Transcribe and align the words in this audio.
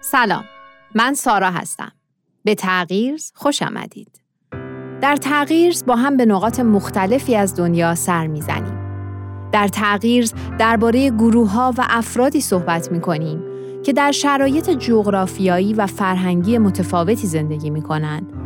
سلام. 0.00 0.44
من 0.94 1.14
سارا 1.14 1.50
هستم. 1.50 1.92
به 2.44 2.54
تغییر 2.54 3.20
خوش 3.34 3.62
آمدید. 3.62 4.20
در 5.00 5.16
تغییر 5.16 5.74
با 5.86 5.96
هم 5.96 6.16
به 6.16 6.26
نقاط 6.26 6.60
مختلفی 6.60 7.36
از 7.36 7.56
دنیا 7.56 7.94
سر 7.94 8.26
می‌زنیم. 8.26 8.78
در 9.52 9.68
تغییر 9.68 10.30
درباره 10.58 11.10
گروه 11.10 11.50
ها 11.50 11.74
و 11.78 11.86
افرادی 11.88 12.40
صحبت 12.40 12.92
می 12.92 13.00
کنیم 13.00 13.42
که 13.82 13.92
در 13.92 14.12
شرایط 14.12 14.70
جغرافیایی 14.70 15.74
و 15.74 15.86
فرهنگی 15.86 16.58
متفاوتی 16.58 17.26
زندگی 17.26 17.70
می 17.70 17.82
کنند 17.82 18.45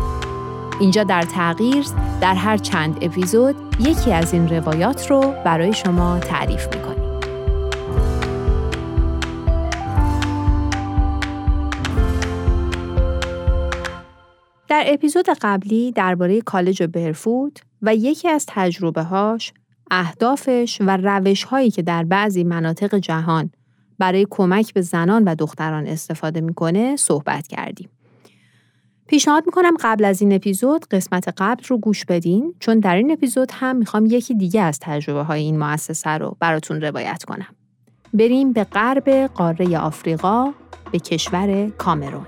اینجا 0.81 1.03
در 1.03 1.21
تغییر 1.21 1.85
در 2.21 2.33
هر 2.33 2.57
چند 2.57 2.97
اپیزود 3.01 3.55
یکی 3.79 4.13
از 4.13 4.33
این 4.33 4.49
روایات 4.49 5.11
رو 5.11 5.33
برای 5.45 5.73
شما 5.73 6.19
تعریف 6.19 6.67
می‌کنیم. 6.75 7.19
در 14.69 14.83
اپیزود 14.87 15.25
قبلی 15.41 15.91
درباره 15.91 16.41
کالج 16.41 16.83
برفوت 16.83 17.61
و 17.81 17.95
یکی 17.95 18.29
از 18.29 18.45
تجربه 18.47 19.03
هاش، 19.03 19.53
اهدافش 19.91 20.77
و 20.81 20.97
روش 20.97 21.43
هایی 21.43 21.71
که 21.71 21.81
در 21.81 22.03
بعضی 22.03 22.43
مناطق 22.43 22.95
جهان 22.95 23.49
برای 23.99 24.27
کمک 24.29 24.73
به 24.73 24.81
زنان 24.81 25.23
و 25.23 25.35
دختران 25.35 25.87
استفاده 25.87 26.41
می‌کنه 26.41 26.95
صحبت 26.95 27.47
کردیم. 27.47 27.89
پیشنهاد 29.11 29.43
می‌کنم 29.45 29.73
قبل 29.81 30.05
از 30.05 30.21
این 30.21 30.33
اپیزود 30.33 30.85
قسمت 30.85 31.33
قبل 31.37 31.63
رو 31.67 31.77
گوش 31.77 32.05
بدین 32.05 32.53
چون 32.59 32.79
در 32.79 32.95
این 32.95 33.11
اپیزود 33.11 33.51
هم 33.53 33.75
می‌خوام 33.75 34.05
یکی 34.05 34.35
دیگه 34.35 34.61
از 34.61 34.79
تجربه 34.81 35.21
های 35.21 35.41
این 35.41 35.59
مؤسسه 35.59 36.09
رو 36.09 36.37
براتون 36.39 36.81
روایت 36.81 37.23
کنم. 37.23 37.47
بریم 38.13 38.53
به 38.53 38.63
غرب 38.63 39.09
قاره 39.09 39.77
آفریقا 39.77 40.51
به 40.91 40.99
کشور 40.99 41.69
کامرون. 41.77 42.25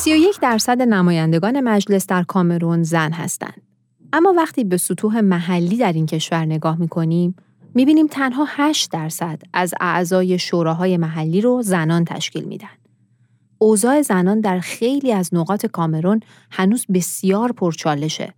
31 0.00 0.40
درصد 0.40 0.82
نمایندگان 0.82 1.60
مجلس 1.60 2.06
در 2.06 2.22
کامرون 2.22 2.82
زن 2.82 3.12
هستند. 3.12 3.62
اما 4.12 4.34
وقتی 4.36 4.64
به 4.64 4.76
سطوح 4.76 5.20
محلی 5.20 5.76
در 5.76 5.92
این 5.92 6.06
کشور 6.06 6.44
نگاه 6.44 6.76
می 6.76 6.88
کنیم، 6.88 7.36
می 7.74 7.84
بینیم 7.84 8.06
تنها 8.06 8.44
8 8.48 8.90
درصد 8.90 9.42
از 9.52 9.74
اعضای 9.80 10.38
شوراهای 10.38 10.96
محلی 10.96 11.40
رو 11.40 11.62
زنان 11.62 12.04
تشکیل 12.04 12.44
میدن. 12.44 12.68
اوضاع 13.58 14.02
زنان 14.02 14.40
در 14.40 14.60
خیلی 14.60 15.12
از 15.12 15.30
نقاط 15.34 15.66
کامرون 15.66 16.20
هنوز 16.50 16.86
بسیار 16.94 17.52
پرچالشه. 17.52 18.34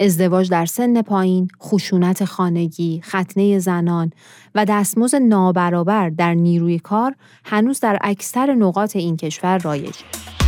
ازدواج 0.00 0.50
در 0.50 0.66
سن 0.66 1.02
پایین، 1.02 1.48
خشونت 1.62 2.24
خانگی، 2.24 3.00
ختنه 3.04 3.58
زنان 3.58 4.10
و 4.54 4.64
دستمزد 4.64 5.22
نابرابر 5.22 6.08
در 6.10 6.34
نیروی 6.34 6.78
کار 6.78 7.14
هنوز 7.44 7.80
در 7.80 7.98
اکثر 8.00 8.54
نقاط 8.54 8.96
این 8.96 9.16
کشور 9.16 9.58
رایجه. 9.58 10.39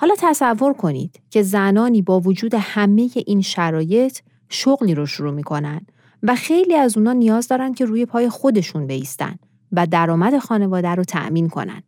حالا 0.00 0.14
تصور 0.18 0.72
کنید 0.72 1.20
که 1.30 1.42
زنانی 1.42 2.02
با 2.02 2.20
وجود 2.20 2.54
همه 2.54 3.10
این 3.26 3.40
شرایط 3.40 4.18
شغلی 4.48 4.94
رو 4.94 5.06
شروع 5.06 5.32
می‌کنن 5.32 5.80
و 6.22 6.34
خیلی 6.34 6.74
از 6.74 6.96
اونا 6.96 7.12
نیاز 7.12 7.48
دارن 7.48 7.74
که 7.74 7.84
روی 7.84 8.06
پای 8.06 8.28
خودشون 8.28 8.86
بیستن 8.86 9.36
و 9.72 9.86
درآمد 9.86 10.38
خانواده 10.38 10.88
رو 10.88 11.04
تأمین 11.04 11.48
کنن. 11.48 11.82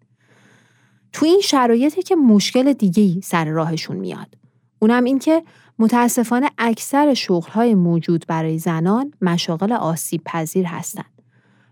تو 1.12 1.26
این 1.26 1.40
شرایطی 1.40 2.02
که 2.02 2.16
مشکل 2.16 2.72
دیگهی 2.72 3.20
سر 3.24 3.44
راهشون 3.44 3.96
میاد. 3.96 4.34
اونم 4.78 5.04
این 5.04 5.18
که 5.18 5.42
متاسفانه 5.78 6.50
اکثر 6.58 7.14
شغلهای 7.14 7.74
موجود 7.74 8.24
برای 8.28 8.58
زنان 8.58 9.12
مشاغل 9.20 9.72
آسیب 9.72 10.22
پذیر 10.24 10.66
هستند. 10.66 11.22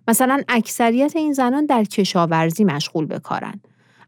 مثلا 0.09 0.43
اکثریت 0.49 1.17
این 1.17 1.33
زنان 1.33 1.67
در 1.67 1.85
کشاورزی 1.85 2.65
مشغول 2.65 3.07
به 3.07 3.19
کارن 3.19 3.61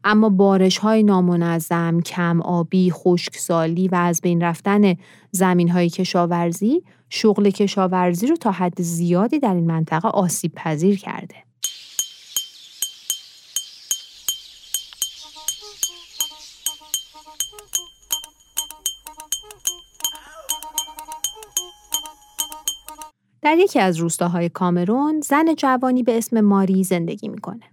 اما 0.03 0.29
بارش 0.29 0.77
های 0.77 1.03
نامنظم، 1.03 2.01
کم 2.01 2.41
آبی، 2.41 2.91
خشکسالی 2.91 3.87
و 3.87 3.95
از 3.95 4.21
بین 4.21 4.41
رفتن 4.41 4.95
زمین 5.31 5.69
های 5.69 5.89
کشاورزی 5.89 6.83
شغل 7.09 7.49
کشاورزی 7.49 8.27
رو 8.27 8.35
تا 8.35 8.51
حد 8.51 8.81
زیادی 8.81 9.39
در 9.39 9.53
این 9.53 9.65
منطقه 9.65 10.07
آسیب 10.07 10.51
پذیر 10.55 10.99
کرده. 10.99 11.35
در 23.41 23.57
یکی 23.57 23.79
از 23.79 23.97
روستاهای 23.97 24.49
کامرون 24.49 25.21
زن 25.21 25.55
جوانی 25.55 26.03
به 26.03 26.17
اسم 26.17 26.41
ماری 26.41 26.83
زندگی 26.83 27.27
می‌کنه. 27.27 27.72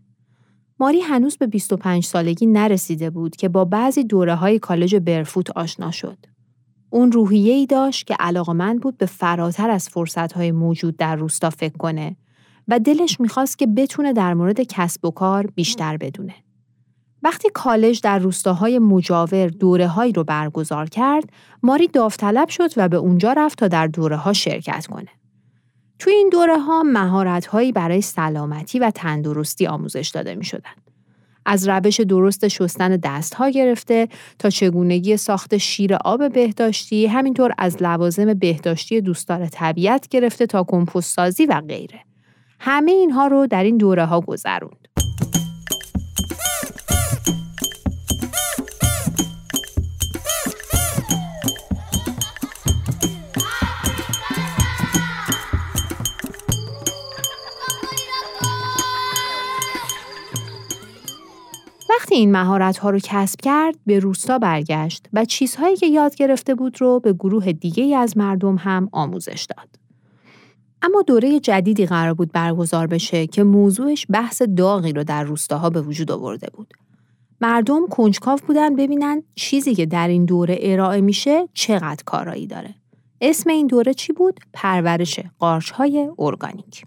ماری 0.80 1.00
هنوز 1.00 1.36
به 1.36 1.46
25 1.46 2.04
سالگی 2.04 2.46
نرسیده 2.46 3.10
بود 3.10 3.36
که 3.36 3.48
با 3.48 3.64
بعضی 3.64 4.04
دوره 4.04 4.34
های 4.34 4.58
کالج 4.58 4.96
برفوت 4.96 5.50
آشنا 5.50 5.90
شد. 5.90 6.16
اون 6.90 7.12
روحیه 7.12 7.52
ای 7.52 7.66
داشت 7.66 8.06
که 8.06 8.16
علاقمند 8.20 8.80
بود 8.80 8.98
به 8.98 9.06
فراتر 9.06 9.70
از 9.70 9.88
فرصت 9.88 10.32
های 10.32 10.52
موجود 10.52 10.96
در 10.96 11.16
روستا 11.16 11.50
فکر 11.50 11.76
کنه 11.76 12.16
و 12.68 12.78
دلش 12.78 13.20
می‌خواست 13.20 13.58
که 13.58 13.66
بتونه 13.66 14.12
در 14.12 14.34
مورد 14.34 14.60
کسب 14.60 15.04
و 15.04 15.10
کار 15.10 15.46
بیشتر 15.46 15.96
بدونه. 15.96 16.34
وقتی 17.22 17.48
کالج 17.54 18.00
در 18.00 18.18
روستاهای 18.18 18.78
مجاور 18.78 19.48
دوره 19.48 19.86
هایی 19.86 20.12
رو 20.12 20.24
برگزار 20.24 20.88
کرد، 20.88 21.24
ماری 21.62 21.88
داوطلب 21.88 22.48
شد 22.48 22.70
و 22.76 22.88
به 22.88 22.96
اونجا 22.96 23.32
رفت 23.32 23.58
تا 23.58 23.68
در 23.68 23.86
دوره 23.86 24.16
ها 24.16 24.32
شرکت 24.32 24.86
کنه. 24.86 25.08
توی 26.00 26.12
این 26.12 26.28
دوره 26.28 26.58
ها 26.58 26.82
مهارت 26.82 27.46
هایی 27.46 27.72
برای 27.72 28.00
سلامتی 28.00 28.78
و 28.78 28.90
تندرستی 28.90 29.66
آموزش 29.66 30.10
داده 30.14 30.34
می 30.34 30.44
شدن. 30.44 30.70
از 31.46 31.68
روش 31.68 32.00
درست 32.00 32.48
شستن 32.48 32.96
دست 32.96 33.34
ها 33.34 33.48
گرفته 33.48 34.08
تا 34.38 34.50
چگونگی 34.50 35.16
ساخت 35.16 35.56
شیر 35.56 35.94
آب 35.94 36.32
بهداشتی 36.32 37.06
همینطور 37.06 37.52
از 37.58 37.82
لوازم 37.82 38.34
بهداشتی 38.34 39.00
دوستدار 39.00 39.46
طبیعت 39.46 40.08
گرفته 40.08 40.46
تا 40.46 40.64
کمپوست 40.64 41.14
سازی 41.14 41.46
و 41.46 41.60
غیره. 41.68 42.00
همه 42.60 42.92
اینها 42.92 43.26
رو 43.26 43.46
در 43.46 43.64
این 43.64 43.76
دوره 43.76 44.04
ها 44.04 44.20
گذروند. 44.20 44.88
این 62.20 62.32
مهارت 62.32 62.78
ها 62.78 62.90
رو 62.90 62.98
کسب 63.02 63.40
کرد 63.40 63.74
به 63.86 63.98
روستا 63.98 64.38
برگشت 64.38 65.06
و 65.12 65.24
چیزهایی 65.24 65.76
که 65.76 65.86
یاد 65.86 66.14
گرفته 66.14 66.54
بود 66.54 66.80
رو 66.80 67.00
به 67.00 67.12
گروه 67.12 67.52
دیگه 67.52 67.96
از 67.96 68.16
مردم 68.16 68.56
هم 68.56 68.88
آموزش 68.92 69.46
داد. 69.56 69.68
اما 70.82 71.02
دوره 71.02 71.40
جدیدی 71.40 71.86
قرار 71.86 72.14
بود 72.14 72.32
برگزار 72.32 72.86
بشه 72.86 73.26
که 73.26 73.42
موضوعش 73.42 74.06
بحث 74.10 74.42
داغی 74.42 74.92
رو 74.92 75.04
در 75.04 75.24
روستاها 75.24 75.70
به 75.70 75.82
وجود 75.82 76.10
آورده 76.12 76.46
بود. 76.54 76.74
مردم 77.40 77.86
کنجکاو 77.86 78.38
بودن 78.46 78.76
ببینن 78.76 79.22
چیزی 79.34 79.74
که 79.74 79.86
در 79.86 80.08
این 80.08 80.24
دوره 80.24 80.58
ارائه 80.60 81.00
میشه 81.00 81.48
چقدر 81.54 82.02
کارایی 82.06 82.46
داره. 82.46 82.74
اسم 83.20 83.50
این 83.50 83.66
دوره 83.66 83.94
چی 83.94 84.12
بود؟ 84.12 84.40
پرورش 84.52 85.20
قارچ 85.38 85.70
های 85.70 86.08
ارگانیک. 86.18 86.84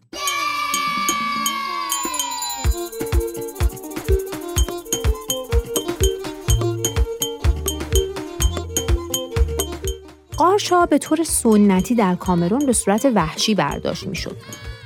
قارچ 10.44 10.72
ها 10.72 10.86
به 10.86 10.98
طور 10.98 11.24
سنتی 11.24 11.96
در 11.96 12.16
کامرون 12.16 12.66
به 12.66 12.74
صورت 12.74 13.06
وحشی 13.16 13.56
برداشت 13.56 14.08
می‌شد 14.08 14.38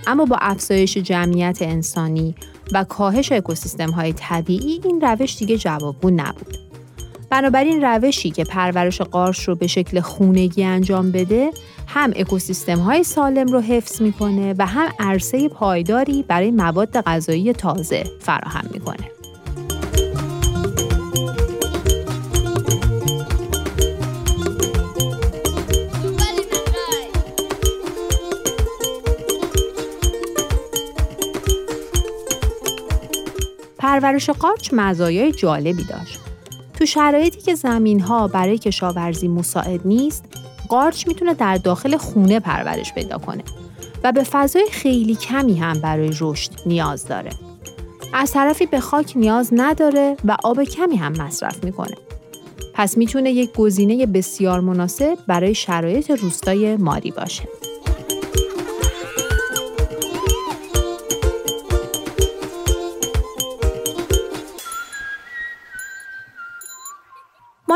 اما 0.08 0.26
با 0.26 0.38
افزایش 0.42 0.98
جمعیت 0.98 1.58
انسانی 1.62 2.36
و 2.72 2.84
کاهش 2.84 3.32
اکوسیستم 3.32 3.90
های 3.90 4.14
طبیعی 4.14 4.82
این 4.84 5.02
روش 5.02 5.38
دیگه 5.38 5.58
جوابگو 5.58 6.10
نبود. 6.10 6.58
بنابراین 7.30 7.84
روشی 7.84 8.32
که 8.32 8.44
پرورش 8.44 9.02
قارچ 9.02 9.40
رو 9.40 9.56
به 9.56 9.68
شکل 9.68 10.00
خونگی 10.00 10.64
انجام 10.64 11.12
بده 11.12 11.52
هم 11.88 12.14
اکوسیستم 12.16 12.80
های 12.80 13.04
سالم 13.04 13.48
رو 13.48 13.60
حفظ 13.60 14.02
می‌کنه 14.02 14.56
و 14.58 14.66
هم 14.66 14.90
عرصه 15.00 15.50
پایداری 15.50 16.24
برای 16.28 16.52
مواد 16.52 17.02
غذایی 17.02 17.54
تازه 17.54 18.04
فراهم 18.20 18.70
می‌کنه. 18.74 19.17
پرورش 33.88 34.30
قارچ 34.30 34.70
مزایای 34.74 35.32
جالبی 35.32 35.84
داشت. 35.84 36.20
تو 36.74 36.86
شرایطی 36.86 37.42
که 37.42 37.56
زمین 37.56 38.00
ها 38.00 38.28
برای 38.28 38.58
کشاورزی 38.58 39.28
مساعد 39.28 39.88
نیست، 39.88 40.26
قارچ 40.70 41.08
می‌تونه 41.08 41.34
در 41.34 41.58
داخل 41.58 41.98
خونه 41.98 42.40
پرورش 42.40 42.94
پیدا 42.94 43.18
کنه 43.18 43.44
و 44.04 44.12
به 44.12 44.24
فضای 44.24 44.68
خیلی 44.72 45.16
کمی 45.16 45.56
هم 45.56 45.82
برای 45.82 46.12
رشد 46.20 46.52
نیاز 46.66 47.06
داره. 47.06 47.30
از 48.14 48.32
طرفی 48.32 48.66
به 48.66 48.80
خاک 48.80 49.18
نیاز 49.18 49.50
نداره 49.52 50.18
و 50.26 50.38
آب 50.44 50.64
کمی 50.64 50.96
هم 50.96 51.12
مصرف 51.12 51.64
می‌کنه. 51.64 51.98
پس 52.74 52.98
می‌تونه 52.98 53.32
یک 53.32 53.54
گزینه 53.54 54.06
بسیار 54.06 54.60
مناسب 54.60 55.18
برای 55.28 55.56
شرایط 55.56 56.12
روستای 56.12 56.78
ماری 56.78 57.12
باشه. 57.12 57.44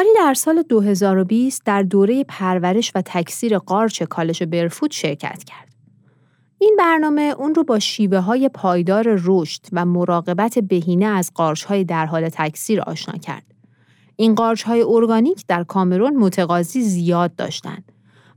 ماری 0.02 0.14
در 0.16 0.34
سال 0.34 0.62
2020 0.62 1.62
در 1.66 1.84
دوره 1.84 2.24
پرورش 2.24 2.92
و 2.96 3.02
تکثیر 3.06 3.58
قارچ 3.58 4.04
کالش 4.04 4.42
برفود 4.42 4.92
شرکت 4.92 5.44
کرد. 5.44 5.76
این 6.58 6.76
برنامه 6.80 7.22
اون 7.38 7.56
رو 7.56 7.64
با 7.64 7.80
شیوه 7.80 8.18
های 8.18 8.50
پایدار 8.50 9.20
رشد 9.24 9.62
و 9.72 9.86
مراقبت 9.86 10.60
بهینه 10.60 11.06
از 11.06 11.32
قارچ 11.34 11.64
های 11.64 11.84
در 11.84 12.06
حال 12.06 12.30
تکثیر 12.30 12.82
آشنا 12.82 13.18
کرد. 13.18 13.44
این 14.16 14.36
قارچ 14.36 14.64
های 14.64 14.82
ارگانیک 14.82 15.44
در 15.48 15.64
کامرون 15.64 16.16
متقاضی 16.16 16.82
زیاد 16.82 17.36
داشتند. 17.36 17.92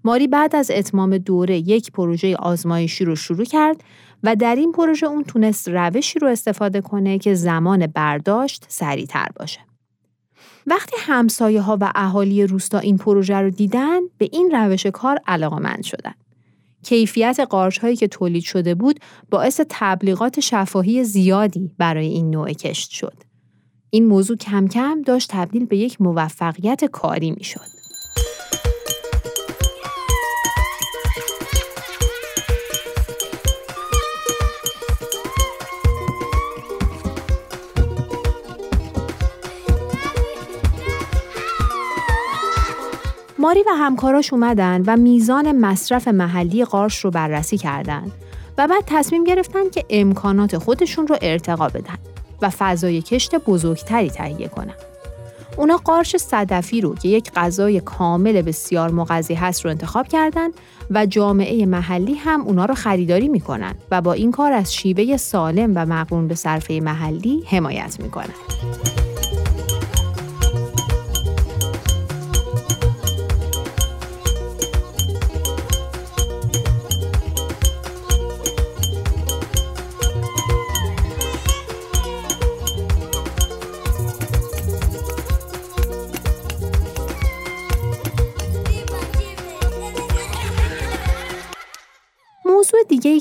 ماری 0.05 0.27
بعد 0.27 0.57
از 0.57 0.71
اتمام 0.71 1.19
دوره 1.19 1.59
یک 1.59 1.93
پروژه 1.93 2.37
آزمایشی 2.37 3.05
رو 3.05 3.17
شروع 3.17 3.45
کرد 3.45 3.85
و 4.23 4.37
در 4.37 4.55
این 4.55 4.73
پروژه 4.73 5.07
اون 5.07 5.25
تونست 5.25 5.69
روشی 5.69 6.19
رو 6.19 6.29
استفاده 6.29 6.81
کنه 6.81 7.19
که 7.19 7.35
زمان 7.35 7.87
برداشت 7.87 8.67
سریعتر 8.69 9.29
باشه. 9.37 9.74
وقتی 10.67 10.97
همسایه 10.99 11.61
ها 11.61 11.79
و 11.81 11.93
اهالی 11.95 12.47
روستا 12.47 12.79
این 12.79 12.97
پروژه 12.97 13.37
رو 13.37 13.51
دیدن 13.51 14.01
به 14.19 14.29
این 14.33 14.51
روش 14.51 14.87
کار 14.87 15.21
علاقمند 15.27 15.83
شدن. 15.83 16.15
کیفیت 16.83 17.41
قارچ 17.51 17.79
هایی 17.79 17.97
که 17.97 18.09
تولید 18.09 18.43
شده 18.43 18.75
بود 18.75 19.01
باعث 19.31 19.61
تبلیغات 19.69 20.41
شفاهی 20.41 21.05
زیادی 21.05 21.71
برای 21.79 22.07
این 22.07 22.31
نوع 22.31 22.53
کشت 22.53 22.91
شد. 22.91 23.23
این 23.91 24.07
موضوع 24.07 24.37
کم 24.37 24.69
کم 24.69 25.03
داشت 25.03 25.29
تبدیل 25.33 25.67
به 25.67 25.77
یک 25.77 26.01
موفقیت 26.01 26.85
کاری 26.85 27.31
می 27.31 27.45
شد. 27.45 27.84
ماری 43.45 43.63
و 43.67 43.71
همکاراش 43.71 44.33
اومدن 44.33 44.83
و 44.87 44.97
میزان 44.97 45.53
مصرف 45.53 46.09
محلی 46.09 46.65
قارچ 46.65 46.97
رو 46.97 47.11
بررسی 47.11 47.59
کردند 47.59 48.13
و 48.59 48.69
بعد 48.69 48.85
تصمیم 48.87 49.25
گرفتن 49.25 49.71
که 49.71 49.85
امکانات 49.91 50.59
خودشون 50.59 51.07
رو 51.07 51.17
ارتقا 51.23 51.69
بدن 51.69 51.99
و 52.43 52.51
فضای 52.51 53.03
کشت 53.03 53.35
بزرگتری 53.35 54.11
تهیه 54.11 54.49
کنن. 54.49 54.75
اونا 55.57 55.77
قارچ 55.77 56.17
صدفی 56.17 56.81
رو 56.81 56.95
که 56.95 57.09
یک 57.09 57.31
غذای 57.37 57.81
کامل 57.81 58.43
بسیار 58.43 58.91
مغذی 58.91 59.35
هست 59.35 59.65
رو 59.65 59.71
انتخاب 59.71 60.09
کردن 60.09 60.49
و 60.91 61.07
جامعه 61.07 61.67
محلی 61.67 62.15
هم 62.15 62.41
اونا 62.41 62.65
رو 62.65 62.75
خریداری 62.75 63.29
می‌کنن 63.29 63.75
و 63.91 64.01
با 64.01 64.13
این 64.13 64.31
کار 64.31 64.53
از 64.53 64.75
شیوه 64.75 65.17
سالم 65.17 65.73
و 65.75 65.87
مقرون 65.87 66.29
به 66.29 66.35
صرفه 66.35 66.81
محلی 66.81 67.45
حمایت 67.47 67.97
می‌کنن. 68.01 68.35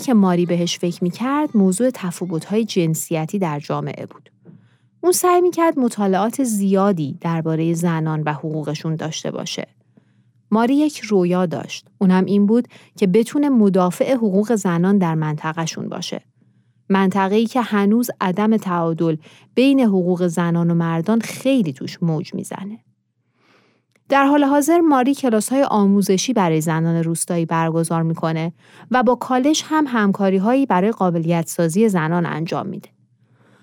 که 0.04 0.14
ماری 0.14 0.46
بهش 0.46 0.80
فکر 0.80 1.04
می‌کرد 1.04 1.58
موضوع 1.58 1.92
های 2.50 2.66
جنسیتی 2.66 3.40
در 3.40 3.60
جامعه 3.60 4.06
بود. 4.06 4.30
اون 5.02 5.12
سعی 5.12 5.42
می‌کرد 5.42 5.80
مطالعات 5.80 6.44
زیادی 6.44 7.18
درباره 7.22 7.74
زنان 7.74 8.24
و 8.24 8.34
حقوقشون 8.34 8.96
داشته 8.96 9.32
باشه. 9.32 9.68
ماری 10.52 10.76
یک 10.76 11.00
رویا 11.00 11.46
داشت. 11.46 11.88
اونم 11.98 12.26
این 12.26 12.46
بود 12.46 12.68
که 12.98 13.08
بتونه 13.08 13.50
مدافع 13.50 14.14
حقوق 14.14 14.56
زنان 14.56 14.98
در 14.98 15.16
منطقهشون 15.16 15.90
باشه. 15.90 16.22
منطقه‌ای 16.90 17.46
که 17.46 17.62
هنوز 17.62 18.12
عدم 18.22 18.58
تعادل 18.58 19.18
بین 19.56 19.80
حقوق 19.80 20.28
زنان 20.28 20.72
و 20.72 20.74
مردان 20.74 21.22
خیلی 21.22 21.74
توش 21.74 22.04
موج 22.04 22.34
می‌زنه. 22.34 22.80
در 24.10 24.26
حال 24.26 24.44
حاضر 24.44 24.80
ماری 24.80 25.16
کلاس 25.16 25.50
های 25.50 25.64
آموزشی 25.64 26.34
برای 26.34 26.62
زنان 26.62 27.04
روستایی 27.04 27.46
برگزار 27.46 28.04
می‌کنه 28.04 28.54
و 28.92 29.04
با 29.04 29.16
کالش 29.16 29.64
هم 29.68 29.86
همکاری 29.88 30.38
هایی 30.38 30.66
برای 30.66 30.92
قابلیت 30.92 31.48
سازی 31.48 31.90
زنان 31.90 32.26
انجام 32.26 32.68
میده. 32.68 32.90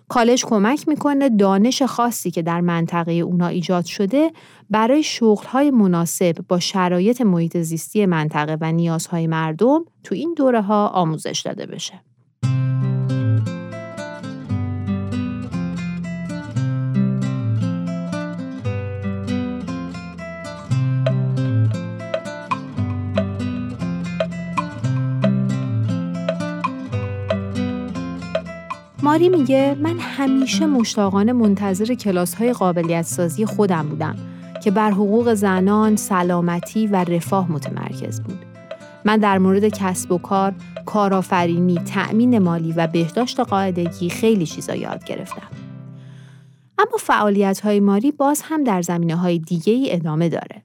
کالج 0.09 0.45
کمک 0.45 0.89
می‌کنه 0.89 1.29
دانش 1.29 1.83
خاصی 1.83 2.31
که 2.31 2.43
در 2.43 2.61
منطقه 2.61 3.13
اونا 3.13 3.47
ایجاد 3.47 3.85
شده 3.85 4.31
برای 4.71 5.03
شغلهای 5.03 5.71
مناسب 5.71 6.37
با 6.49 6.59
شرایط 6.59 7.21
محیط 7.21 7.57
زیستی 7.57 8.07
منطقه 8.07 8.57
و 8.61 8.73
نیازهای 8.73 9.27
مردم 9.27 9.85
تو 10.05 10.15
این 10.15 10.35
دوره 10.35 10.63
ها 10.63 10.89
آموزش 10.89 11.43
داده 11.45 11.67
بشه. 11.67 12.10
ماری 29.21 29.39
میگه 29.39 29.77
من 29.81 29.99
همیشه 29.99 30.67
مشتاقانه 30.67 31.33
منتظر 31.33 31.95
کلاس 31.95 32.35
های 32.35 32.53
قابلیت 32.53 33.03
سازی 33.03 33.47
خودم 33.47 33.89
بودم 33.89 34.17
که 34.65 34.71
بر 34.71 34.91
حقوق 34.91 35.35
زنان، 35.35 35.97
سلامتی 35.97 36.87
و 36.87 36.97
رفاه 36.97 37.53
متمرکز 37.53 38.21
بود. 38.21 38.39
من 39.05 39.17
در 39.17 39.39
مورد 39.39 39.69
کسب 39.69 40.13
و 40.13 40.19
کار، 40.19 40.55
کارآفرینی، 40.87 41.79
تأمین 41.79 42.39
مالی 42.39 42.73
و 42.73 42.87
بهداشت 42.87 43.41
قاعدگی 43.41 44.11
خیلی 44.11 44.47
چیزا 44.47 44.75
یاد 44.75 45.05
گرفتم. 45.05 45.49
اما 46.79 46.97
فعالیت 46.99 47.61
های 47.61 47.81
ماری 47.81 48.13
باز 48.13 48.43
هم 48.45 48.65
در 48.65 48.83
زمینه 48.83 49.17
های 49.17 49.39
دیگه 49.39 49.73
ای 49.73 49.93
ادامه 49.93 50.29
داره. 50.29 50.63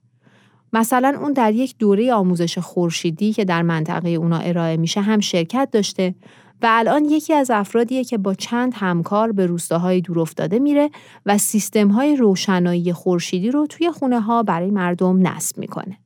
مثلا 0.72 1.18
اون 1.20 1.32
در 1.32 1.52
یک 1.52 1.74
دوره 1.78 2.12
آموزش 2.12 2.58
خورشیدی 2.58 3.32
که 3.32 3.44
در 3.44 3.62
منطقه 3.62 4.08
اونا 4.08 4.38
ارائه 4.38 4.76
میشه 4.76 5.00
هم 5.00 5.20
شرکت 5.20 5.68
داشته 5.72 6.14
و 6.62 6.66
الان 6.70 7.04
یکی 7.04 7.34
از 7.34 7.50
افرادیه 7.50 8.04
که 8.04 8.18
با 8.18 8.34
چند 8.34 8.72
همکار 8.74 9.32
به 9.32 9.46
روستاهای 9.46 10.00
دورافتاده 10.00 10.58
میره 10.58 10.90
و 11.26 11.38
سیستم‌های 11.38 12.16
روشنایی 12.16 12.92
خورشیدی 12.92 13.50
رو 13.50 13.66
توی 13.66 13.90
خونه 13.90 14.20
ها 14.20 14.42
برای 14.42 14.70
مردم 14.70 15.26
نصب 15.26 15.58
می‌کنه. 15.58 15.98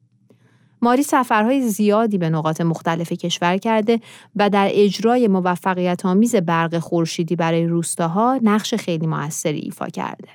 ماری 0.82 1.02
سفرهای 1.02 1.68
زیادی 1.68 2.18
به 2.18 2.30
نقاط 2.30 2.60
مختلف 2.60 3.12
کشور 3.12 3.56
کرده 3.56 4.00
و 4.36 4.50
در 4.50 4.68
اجرای 4.72 5.28
موفقیت 5.28 6.06
آمیز 6.06 6.36
برق 6.36 6.78
خورشیدی 6.78 7.36
برای 7.36 7.66
روستاها 7.66 8.40
نقش 8.42 8.74
خیلی 8.74 9.06
موثری 9.06 9.58
ایفا 9.58 9.86
کرده. 9.86 10.28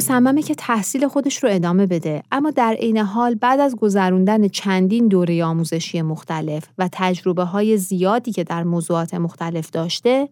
مصممه 0.00 0.42
که 0.42 0.54
تحصیل 0.54 1.08
خودش 1.08 1.44
رو 1.44 1.50
ادامه 1.52 1.86
بده 1.86 2.22
اما 2.32 2.50
در 2.50 2.76
عین 2.78 2.98
حال 2.98 3.34
بعد 3.34 3.60
از 3.60 3.76
گذروندن 3.76 4.48
چندین 4.48 5.08
دوره 5.08 5.44
آموزشی 5.44 6.02
مختلف 6.02 6.66
و 6.78 6.88
تجربه 6.92 7.44
های 7.44 7.76
زیادی 7.76 8.32
که 8.32 8.44
در 8.44 8.62
موضوعات 8.62 9.14
مختلف 9.14 9.70
داشته 9.70 10.28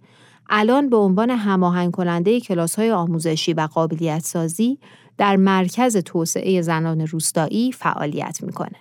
الان 0.51 0.89
به 0.89 0.97
عنوان 0.97 1.31
هماهنگ 1.31 1.93
کننده 1.93 2.41
کلاس 2.41 2.79
های 2.79 2.91
آموزشی 2.91 3.53
و 3.53 3.61
قابلیت 3.61 4.25
سازی 4.25 4.79
در 5.19 5.37
مرکز 5.37 5.97
توسعه 5.97 6.63
زنان 6.63 7.07
روستایی 7.07 7.73
فعالیت 7.73 8.39
می‌کنه. 8.43 8.77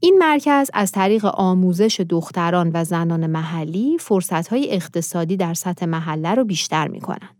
این 0.00 0.18
مرکز 0.18 0.70
از 0.74 0.92
طریق 0.92 1.24
آموزش 1.24 2.00
دختران 2.08 2.70
و 2.74 2.84
زنان 2.84 3.26
محلی 3.26 3.96
فرصتهای 4.00 4.70
اقتصادی 4.70 5.36
در 5.36 5.54
سطح 5.54 5.86
محله 5.86 6.34
رو 6.34 6.44
بیشتر 6.44 6.88
می‌کنن. 6.88 7.37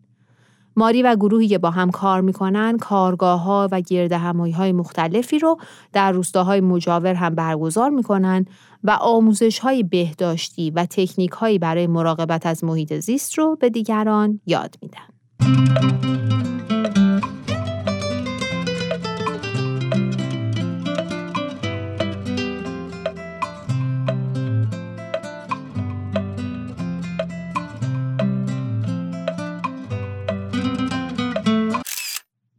ماری 0.79 1.03
و 1.03 1.17
گروهی 1.17 1.49
که 1.49 1.59
با 1.59 1.71
هم 1.71 1.91
کار 1.91 2.21
می‌کنن 2.21 2.77
کارگاه 2.77 3.43
ها 3.43 3.69
و 3.73 3.81
گرد 3.81 4.13
همایی 4.13 4.53
های 4.53 4.73
مختلفی 4.73 5.39
رو 5.39 5.59
در 5.93 6.13
روستاهای 6.13 6.61
مجاور 6.61 7.15
هم 7.15 7.35
برگزار 7.35 7.91
می‌کنن 7.91 8.45
و 8.85 8.91
آموزش 8.91 9.59
های 9.59 9.83
بهداشتی 9.83 10.71
و 10.71 10.87
تکنیک 10.87 11.31
هایی 11.31 11.59
برای 11.59 11.87
مراقبت 11.87 12.47
از 12.47 12.65
محیط 12.65 12.95
زیست 12.95 13.39
رو 13.39 13.57
به 13.57 13.71
دیگران 13.71 14.41
یاد 14.47 14.75
میدن. 14.83 16.48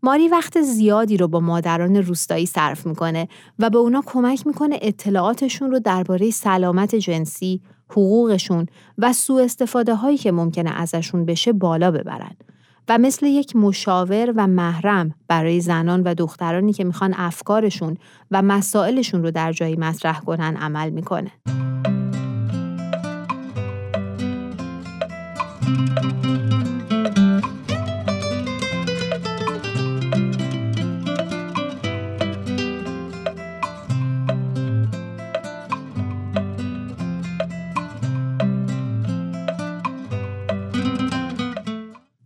ماری 0.09 0.27
وقت 0.27 0.61
زیادی 0.61 1.17
رو 1.17 1.27
با 1.27 1.39
مادران 1.39 1.95
روستایی 1.95 2.45
صرف 2.45 2.85
می‌کنه 2.85 3.27
و 3.59 3.69
به 3.69 3.77
اونا 3.77 4.03
کمک 4.05 4.47
می‌کنه 4.47 4.79
اطلاعاتشون 4.81 5.71
رو 5.71 5.79
درباره 5.79 6.31
سلامت 6.31 6.95
جنسی، 6.95 7.61
حقوقشون 7.89 8.65
و 8.97 9.13
سوء 9.13 9.43
استفاده 9.43 9.95
هایی 9.95 10.17
که 10.17 10.31
ممکنه 10.31 10.69
ازشون 10.69 11.25
بشه 11.25 11.53
بالا 11.53 11.91
ببرن 11.91 12.35
و 12.87 12.97
مثل 12.97 13.25
یک 13.25 13.55
مشاور 13.55 14.33
و 14.35 14.47
محرم 14.47 15.15
برای 15.27 15.61
زنان 15.61 16.03
و 16.03 16.13
دخترانی 16.13 16.73
که 16.73 16.83
می‌خوان 16.83 17.13
افکارشون 17.17 17.97
و 18.31 18.41
مسائلشون 18.41 19.23
رو 19.23 19.31
در 19.31 19.51
جایی 19.51 19.75
مطرح 19.75 20.19
کنن 20.19 20.57
عمل 20.57 20.89
می‌کنه. 20.89 21.31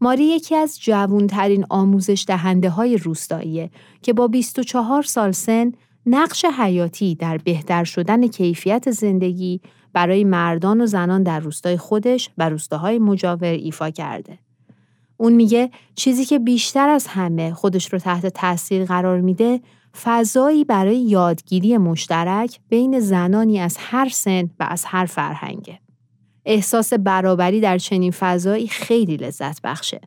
ماری 0.03 0.23
یکی 0.23 0.55
از 0.55 0.79
جوونترین 0.81 1.65
آموزش 1.69 2.25
دهنده 2.27 2.69
های 2.69 2.97
روستاییه 2.97 3.69
که 4.01 4.13
با 4.13 4.27
24 4.27 5.03
سال 5.03 5.31
سن 5.31 5.71
نقش 6.05 6.45
حیاتی 6.45 7.15
در 7.15 7.37
بهتر 7.37 7.83
شدن 7.83 8.27
کیفیت 8.27 8.91
زندگی 8.91 9.61
برای 9.93 10.23
مردان 10.23 10.81
و 10.81 10.85
زنان 10.85 11.23
در 11.23 11.39
روستای 11.39 11.77
خودش 11.77 12.29
و 12.37 12.49
روستاهای 12.49 12.99
مجاور 12.99 13.47
ایفا 13.47 13.89
کرده. 13.89 14.39
اون 15.17 15.33
میگه 15.33 15.69
چیزی 15.95 16.25
که 16.25 16.39
بیشتر 16.39 16.89
از 16.89 17.07
همه 17.07 17.53
خودش 17.53 17.93
رو 17.93 17.99
تحت 17.99 18.25
تاثیر 18.25 18.85
قرار 18.85 19.21
میده 19.21 19.61
فضایی 20.03 20.65
برای 20.65 20.97
یادگیری 20.97 21.77
مشترک 21.77 22.59
بین 22.69 22.99
زنانی 22.99 23.59
از 23.59 23.77
هر 23.79 24.09
سن 24.09 24.49
و 24.59 24.67
از 24.69 24.85
هر 24.85 25.05
فرهنگه. 25.05 25.82
احساس 26.45 26.93
برابری 26.93 27.59
در 27.59 27.77
چنین 27.77 28.11
فضایی 28.11 28.67
خیلی 28.67 29.17
لذت 29.17 29.61
بخشه. 29.61 30.01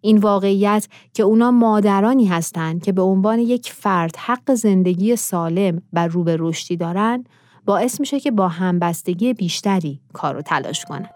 این 0.00 0.18
واقعیت 0.18 0.88
که 1.14 1.22
اونا 1.22 1.50
مادرانی 1.50 2.26
هستند 2.26 2.84
که 2.84 2.92
به 2.92 3.02
عنوان 3.02 3.38
یک 3.38 3.72
فرد 3.72 4.16
حق 4.16 4.54
زندگی 4.54 5.16
سالم 5.16 5.82
و 5.92 6.06
رو 6.06 6.24
به 6.24 6.36
رشدی 6.40 6.76
دارن 6.76 7.24
باعث 7.64 8.00
میشه 8.00 8.20
که 8.20 8.30
با 8.30 8.48
همبستگی 8.48 9.34
بیشتری 9.34 10.00
کار 10.12 10.36
و 10.36 10.42
تلاش 10.42 10.84
کنن. 10.84 11.15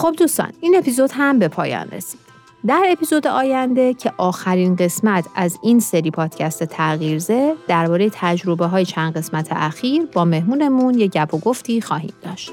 خب 0.00 0.14
دوستان 0.18 0.52
این 0.60 0.76
اپیزود 0.78 1.10
هم 1.14 1.38
به 1.38 1.48
پایان 1.48 1.88
رسید. 1.92 2.20
در 2.66 2.84
اپیزود 2.90 3.26
آینده 3.26 3.94
که 3.94 4.12
آخرین 4.16 4.76
قسمت 4.76 5.26
از 5.34 5.58
این 5.62 5.80
سری 5.80 6.10
پادکست 6.10 6.64
تغییرزه 6.64 7.54
درباره 7.68 8.10
تجربه 8.12 8.66
های 8.66 8.84
چند 8.84 9.16
قسمت 9.16 9.48
اخیر 9.50 10.06
با 10.12 10.24
مهمونمون 10.24 10.98
یه 10.98 11.06
گپ 11.06 11.34
و 11.34 11.38
گفتی 11.38 11.80
خواهیم 11.80 12.12
داشت. 12.22 12.52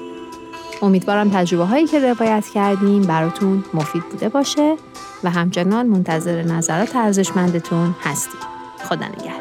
امیدوارم 0.82 1.30
تجربه 1.30 1.64
هایی 1.64 1.86
که 1.86 1.98
روایت 1.98 2.44
کردیم 2.54 3.02
براتون 3.02 3.64
مفید 3.74 4.02
بوده 4.10 4.28
باشه 4.28 4.76
و 5.24 5.30
همچنان 5.30 5.86
منتظر 5.86 6.42
نظرات 6.42 6.96
ارزشمندتون 6.96 7.94
هستیم. 8.00 8.40
خدا 8.88 9.06
نگهدار. 9.06 9.37